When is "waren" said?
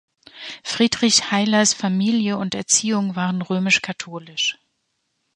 3.15-3.43